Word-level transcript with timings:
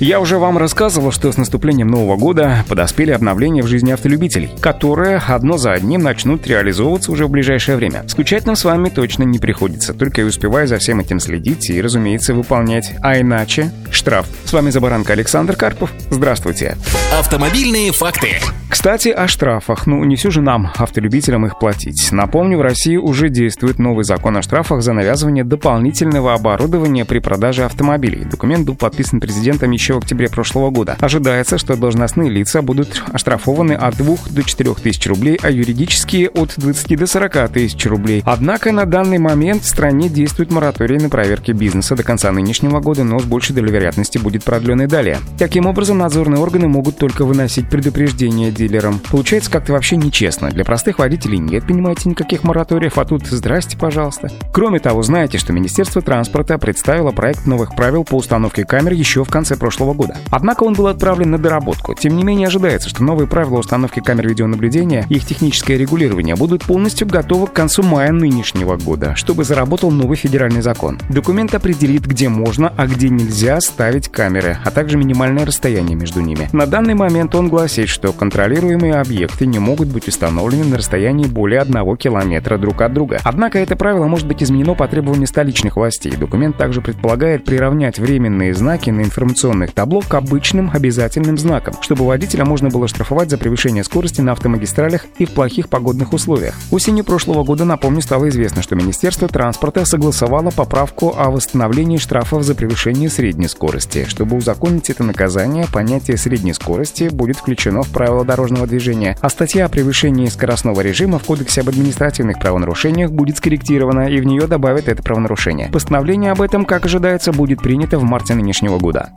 Я 0.00 0.18
уже 0.18 0.38
вам 0.38 0.56
рассказывал, 0.56 1.12
что 1.12 1.30
с 1.30 1.36
наступлением 1.36 1.88
Нового 1.88 2.16
года 2.16 2.64
подоспели 2.66 3.10
обновления 3.10 3.62
в 3.62 3.66
жизни 3.66 3.92
автолюбителей, 3.92 4.50
которые 4.58 5.18
одно 5.18 5.58
за 5.58 5.72
одним 5.72 6.00
начнут 6.00 6.46
реализовываться 6.46 7.12
уже 7.12 7.26
в 7.26 7.30
ближайшее 7.30 7.76
время. 7.76 8.08
Скучать 8.08 8.46
нам 8.46 8.56
с 8.56 8.64
вами 8.64 8.88
точно 8.88 9.24
не 9.24 9.38
приходится, 9.38 9.92
только 9.92 10.22
и 10.22 10.24
успевая 10.24 10.66
за 10.66 10.78
всем 10.78 11.00
этим 11.00 11.20
следить 11.20 11.68
и, 11.68 11.82
разумеется, 11.82 12.32
выполнять. 12.32 12.94
А 13.02 13.20
иначе— 13.20 13.72
штраф. 13.90 14.26
С 14.46 14.54
вами 14.54 14.70
Забаранка 14.70 15.12
Александр 15.12 15.54
Карпов. 15.54 15.92
Здравствуйте. 16.08 16.78
Автомобильные 17.18 17.92
факты. 17.92 18.38
Кстати, 18.70 19.08
о 19.08 19.28
штрафах. 19.28 19.86
Ну, 19.86 20.02
не 20.04 20.16
все 20.16 20.30
же 20.30 20.40
нам, 20.40 20.70
автолюбителям, 20.76 21.44
их 21.44 21.58
платить. 21.58 22.10
Напомню, 22.12 22.56
в 22.56 22.62
России 22.62 22.96
уже 22.96 23.28
действует 23.28 23.78
новый 23.78 24.04
закон 24.04 24.36
о 24.36 24.42
штрафах 24.42 24.80
за 24.80 24.92
навязывание 24.92 25.44
дополнительного 25.44 26.32
оборудования 26.32 27.04
при 27.04 27.18
продаже 27.18 27.64
автомобилей. 27.64 28.24
Документ 28.24 28.64
был 28.64 28.76
подписан 28.76 29.20
президентом 29.20 29.72
еще 29.72 29.89
в 29.94 29.98
октябре 29.98 30.28
прошлого 30.28 30.70
года. 30.70 30.96
Ожидается, 31.00 31.58
что 31.58 31.76
должностные 31.76 32.30
лица 32.30 32.62
будут 32.62 33.02
оштрафованы 33.12 33.72
от 33.72 33.96
2 33.96 34.16
до 34.30 34.42
4 34.42 34.74
тысяч 34.74 35.06
рублей, 35.06 35.38
а 35.42 35.50
юридические 35.50 36.28
от 36.30 36.54
20 36.56 36.98
до 36.98 37.06
40 37.06 37.48
тысяч 37.50 37.86
рублей. 37.86 38.22
Однако 38.24 38.72
на 38.72 38.86
данный 38.86 39.18
момент 39.18 39.62
в 39.62 39.68
стране 39.68 40.08
действует 40.08 40.50
мораторий 40.50 40.98
на 40.98 41.08
проверки 41.08 41.52
бизнеса 41.52 41.96
до 41.96 42.02
конца 42.02 42.30
нынешнего 42.32 42.80
года, 42.80 43.04
но 43.04 43.18
с 43.18 43.24
большей 43.24 43.54
долей 43.54 43.72
вероятности 43.72 44.18
будет 44.18 44.44
продлен 44.44 44.82
и 44.82 44.86
далее. 44.86 45.18
Таким 45.38 45.66
образом, 45.66 45.98
надзорные 45.98 46.40
органы 46.40 46.68
могут 46.68 46.98
только 46.98 47.24
выносить 47.24 47.68
предупреждения 47.68 48.50
дилерам. 48.50 49.00
Получается 49.10 49.50
как-то 49.50 49.72
вообще 49.72 49.96
нечестно. 49.96 50.50
Для 50.50 50.64
простых 50.64 50.98
водителей 50.98 51.38
нет, 51.38 51.66
понимаете, 51.66 52.08
никаких 52.08 52.44
мораториев, 52.44 52.98
а 52.98 53.04
тут 53.04 53.26
здрасте, 53.26 53.76
пожалуйста. 53.76 54.28
Кроме 54.52 54.78
того, 54.78 55.02
знаете, 55.02 55.38
что 55.38 55.52
Министерство 55.52 56.02
транспорта 56.02 56.58
представило 56.58 57.10
проект 57.10 57.46
новых 57.46 57.74
правил 57.74 58.04
по 58.04 58.16
установке 58.16 58.64
камер 58.64 58.92
еще 58.92 59.24
в 59.24 59.30
конце 59.30 59.56
прошлого 59.56 59.79
года. 59.94 60.16
Однако 60.30 60.64
он 60.64 60.74
был 60.74 60.86
отправлен 60.86 61.30
на 61.30 61.38
доработку. 61.38 61.94
Тем 61.94 62.16
не 62.16 62.24
менее, 62.24 62.48
ожидается, 62.48 62.88
что 62.88 63.02
новые 63.02 63.26
правила 63.26 63.58
установки 63.58 64.00
камер 64.00 64.28
видеонаблюдения 64.28 65.06
и 65.08 65.14
их 65.16 65.26
техническое 65.26 65.76
регулирование 65.76 66.36
будут 66.36 66.64
полностью 66.64 67.06
готовы 67.06 67.46
к 67.46 67.52
концу 67.52 67.82
мая 67.82 68.12
нынешнего 68.12 68.76
года, 68.76 69.14
чтобы 69.16 69.44
заработал 69.44 69.90
новый 69.90 70.16
федеральный 70.16 70.62
закон. 70.62 70.98
Документ 71.08 71.54
определит, 71.54 72.06
где 72.06 72.28
можно, 72.28 72.72
а 72.76 72.86
где 72.86 73.08
нельзя 73.08 73.60
ставить 73.60 74.08
камеры, 74.08 74.58
а 74.64 74.70
также 74.70 74.96
минимальное 74.96 75.46
расстояние 75.46 75.96
между 75.96 76.20
ними. 76.20 76.48
На 76.52 76.66
данный 76.66 76.94
момент 76.94 77.34
он 77.34 77.48
гласит, 77.48 77.88
что 77.88 78.12
контролируемые 78.12 78.94
объекты 78.94 79.46
не 79.46 79.58
могут 79.58 79.88
быть 79.88 80.08
установлены 80.08 80.64
на 80.64 80.78
расстоянии 80.78 81.26
более 81.26 81.60
одного 81.60 81.96
километра 81.96 82.58
друг 82.58 82.82
от 82.82 82.92
друга. 82.92 83.20
Однако 83.24 83.58
это 83.58 83.76
правило 83.76 84.06
может 84.06 84.26
быть 84.26 84.42
изменено 84.42 84.74
по 84.74 84.88
требованию 84.88 85.26
столичных 85.26 85.76
властей. 85.76 86.12
Документ 86.12 86.56
также 86.56 86.80
предполагает 86.80 87.44
приравнять 87.44 87.98
временные 87.98 88.54
знаки 88.54 88.90
на 88.90 89.02
информационных 89.02 89.69
табло 89.74 90.00
к 90.00 90.12
обычным 90.14 90.70
обязательным 90.72 91.38
знакам, 91.38 91.74
чтобы 91.80 92.06
водителя 92.06 92.44
можно 92.44 92.68
было 92.68 92.88
штрафовать 92.88 93.30
за 93.30 93.38
превышение 93.38 93.84
скорости 93.84 94.20
на 94.20 94.32
автомагистралях 94.32 95.06
и 95.18 95.24
в 95.24 95.32
плохих 95.32 95.68
погодных 95.68 96.12
условиях. 96.12 96.54
Осенью 96.70 97.04
прошлого 97.04 97.44
года, 97.44 97.64
напомню, 97.64 98.02
стало 98.02 98.28
известно, 98.28 98.62
что 98.62 98.76
Министерство 98.76 99.28
транспорта 99.28 99.84
согласовало 99.84 100.50
поправку 100.50 101.14
о 101.16 101.30
восстановлении 101.30 101.98
штрафов 101.98 102.42
за 102.42 102.54
превышение 102.54 103.08
средней 103.08 103.48
скорости. 103.48 104.06
Чтобы 104.08 104.36
узаконить 104.36 104.90
это 104.90 105.04
наказание, 105.04 105.66
понятие 105.72 106.16
средней 106.16 106.52
скорости 106.52 107.08
будет 107.10 107.36
включено 107.36 107.82
в 107.82 107.88
правила 107.90 108.24
дорожного 108.24 108.66
движения, 108.66 109.16
а 109.20 109.28
статья 109.28 109.66
о 109.66 109.68
превышении 109.68 110.26
скоростного 110.26 110.80
режима 110.80 111.18
в 111.18 111.24
Кодексе 111.24 111.60
об 111.60 111.68
административных 111.68 112.38
правонарушениях 112.38 113.10
будет 113.10 113.38
скорректирована 113.38 114.08
и 114.08 114.20
в 114.20 114.24
нее 114.24 114.46
добавят 114.46 114.88
это 114.88 115.02
правонарушение. 115.02 115.68
Постановление 115.68 116.32
об 116.32 116.42
этом, 116.42 116.64
как 116.64 116.86
ожидается, 116.86 117.32
будет 117.32 117.62
принято 117.62 117.98
в 117.98 118.02
марте 118.02 118.34
нынешнего 118.34 118.78
года. 118.78 119.10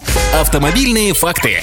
Автомобильные 0.44 1.14
факты. 1.14 1.62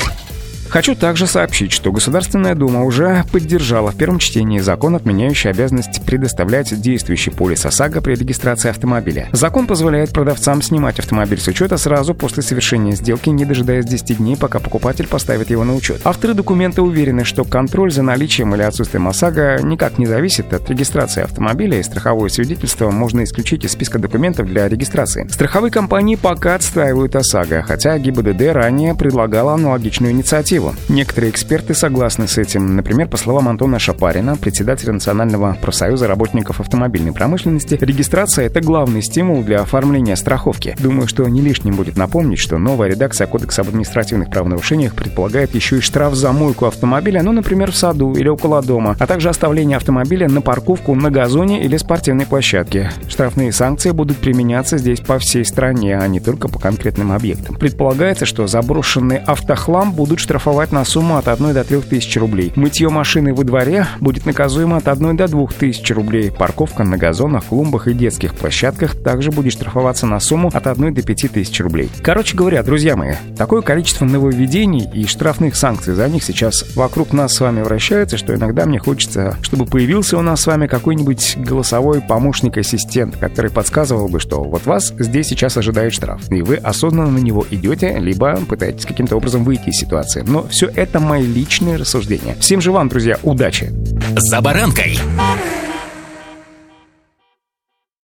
Хочу 0.70 0.94
также 0.94 1.26
сообщить, 1.26 1.72
что 1.72 1.90
Государственная 1.90 2.54
Дума 2.54 2.84
уже 2.84 3.24
поддержала 3.32 3.90
в 3.90 3.96
первом 3.96 4.20
чтении 4.20 4.60
закон, 4.60 4.94
отменяющий 4.94 5.50
обязанность 5.50 6.00
предоставлять 6.06 6.80
действующий 6.80 7.32
полис 7.32 7.66
ОСАГО 7.66 8.00
при 8.00 8.14
регистрации 8.14 8.70
автомобиля. 8.70 9.28
Закон 9.32 9.66
позволяет 9.66 10.10
продавцам 10.10 10.62
снимать 10.62 11.00
автомобиль 11.00 11.40
с 11.40 11.48
учета 11.48 11.76
сразу 11.76 12.14
после 12.14 12.44
совершения 12.44 12.92
сделки, 12.92 13.30
не 13.30 13.44
дожидаясь 13.44 13.84
10 13.84 14.18
дней, 14.18 14.36
пока 14.36 14.60
покупатель 14.60 15.08
поставит 15.08 15.50
его 15.50 15.64
на 15.64 15.74
учет. 15.74 16.02
Авторы 16.04 16.34
документа 16.34 16.84
уверены, 16.84 17.24
что 17.24 17.42
контроль 17.42 17.90
за 17.90 18.02
наличием 18.02 18.54
или 18.54 18.62
отсутствием 18.62 19.08
ОСАГО 19.08 19.62
никак 19.64 19.98
не 19.98 20.06
зависит 20.06 20.52
от 20.52 20.70
регистрации 20.70 21.24
автомобиля, 21.24 21.80
и 21.80 21.82
страховое 21.82 22.28
свидетельство 22.28 22.92
можно 22.92 23.24
исключить 23.24 23.64
из 23.64 23.72
списка 23.72 23.98
документов 23.98 24.46
для 24.46 24.68
регистрации. 24.68 25.26
Страховые 25.28 25.72
компании 25.72 26.14
пока 26.14 26.54
отстаивают 26.54 27.16
ОСАГО, 27.16 27.64
хотя 27.66 27.98
ГИБДД 27.98 28.52
ранее 28.52 28.94
предлагала 28.94 29.54
аналогичную 29.54 30.12
инициативу 30.12 30.59
перспективу. 30.60 30.74
Некоторые 30.88 31.30
эксперты 31.30 31.74
согласны 31.74 32.28
с 32.28 32.38
этим. 32.38 32.76
Например, 32.76 33.08
по 33.08 33.16
словам 33.16 33.48
Антона 33.48 33.78
Шапарина, 33.78 34.36
председателя 34.36 34.92
Национального 34.92 35.56
профсоюза 35.60 36.06
работников 36.06 36.60
автомобильной 36.60 37.12
промышленности, 37.12 37.78
регистрация— 37.80 38.46
это 38.46 38.60
главный 38.60 39.02
стимул 39.02 39.42
для 39.42 39.60
оформления 39.60 40.16
страховки. 40.16 40.76
Думаю, 40.78 41.08
что 41.08 41.28
не 41.28 41.40
лишним 41.40 41.74
будет 41.74 41.96
напомнить, 41.96 42.38
что 42.38 42.58
новая 42.58 42.88
редакция 42.88 43.26
Кодекса 43.26 43.62
об 43.62 43.68
административных 43.68 44.30
правонарушениях 44.30 44.94
предполагает 44.94 45.54
еще 45.54 45.78
и 45.78 45.80
штраф 45.80 46.14
за 46.14 46.32
мойку 46.32 46.66
автомобиля, 46.66 47.22
ну, 47.22 47.32
например, 47.32 47.72
в 47.72 47.76
саду 47.76 48.14
или 48.14 48.28
около 48.28 48.62
дома, 48.62 48.96
а 48.98 49.06
также 49.06 49.28
оставление 49.28 49.76
автомобиля 49.76 50.28
на 50.28 50.40
парковку 50.40 50.94
на 50.94 51.10
газоне 51.10 51.64
или 51.64 51.76
спортивной 51.76 52.26
площадке. 52.26 52.90
Штрафные 53.08 53.52
санкции 53.52 53.90
будут 53.90 54.18
применяться 54.18 54.78
здесь 54.78 55.00
по 55.00 55.18
всей 55.18 55.44
стране, 55.44 55.98
а 55.98 56.06
не 56.08 56.20
только 56.20 56.48
по 56.48 56.58
конкретным 56.58 57.12
объектам. 57.12 57.56
Предполагается, 57.56 58.26
что 58.26 58.46
заброшенный 58.46 59.18
автохлам 59.18 59.92
будут 59.92 60.18
штрафовать 60.20 60.49
штрафовать 60.50 60.72
на 60.72 60.84
сумму 60.84 61.16
от 61.16 61.28
1 61.28 61.54
до 61.54 61.62
3 61.62 61.80
тысяч 61.82 62.16
рублей. 62.16 62.52
Мытье 62.56 62.88
машины 62.88 63.32
во 63.32 63.44
дворе 63.44 63.86
будет 64.00 64.26
наказуемо 64.26 64.78
от 64.78 64.88
1 64.88 65.16
до 65.16 65.28
2 65.28 65.46
тысяч 65.56 65.88
рублей. 65.92 66.32
Парковка 66.32 66.82
на 66.82 66.96
газонах, 66.96 67.44
клумбах 67.44 67.86
и 67.86 67.94
детских 67.94 68.34
площадках 68.34 68.96
также 68.96 69.30
будет 69.30 69.52
штрафоваться 69.52 70.06
на 70.06 70.18
сумму 70.18 70.50
от 70.52 70.66
1 70.66 70.92
до 70.92 71.02
5 71.02 71.32
тысяч 71.32 71.60
рублей. 71.60 71.88
Короче 72.02 72.36
говоря, 72.36 72.64
друзья 72.64 72.96
мои, 72.96 73.14
такое 73.36 73.62
количество 73.62 74.04
нововведений 74.04 74.90
и 74.92 75.06
штрафных 75.06 75.54
санкций 75.54 75.94
за 75.94 76.08
них 76.08 76.24
сейчас 76.24 76.64
вокруг 76.74 77.12
нас 77.12 77.34
с 77.34 77.40
вами 77.40 77.62
вращается, 77.62 78.16
что 78.16 78.34
иногда 78.34 78.66
мне 78.66 78.80
хочется, 78.80 79.36
чтобы 79.42 79.66
появился 79.66 80.18
у 80.18 80.22
нас 80.22 80.40
с 80.40 80.46
вами 80.48 80.66
какой-нибудь 80.66 81.36
голосовой 81.36 82.00
помощник-ассистент, 82.00 83.16
который 83.18 83.52
подсказывал 83.52 84.08
бы, 84.08 84.18
что 84.18 84.42
вот 84.42 84.66
вас 84.66 84.92
здесь 84.98 85.28
сейчас 85.28 85.56
ожидает 85.56 85.92
штраф, 85.92 86.28
и 86.32 86.42
вы 86.42 86.56
осознанно 86.56 87.12
на 87.12 87.18
него 87.18 87.46
идете, 87.52 87.96
либо 88.00 88.36
пытаетесь 88.48 88.84
каким-то 88.84 89.16
образом 89.16 89.44
выйти 89.44 89.68
из 89.68 89.76
ситуации. 89.76 90.24
Все 90.48 90.66
это 90.74 91.00
мои 91.00 91.26
личные 91.26 91.76
рассуждения. 91.76 92.36
Всем 92.40 92.60
же 92.60 92.72
вам, 92.72 92.88
друзья, 92.88 93.18
удачи! 93.22 93.72
«За 94.16 94.40
баранкой» 94.40 94.98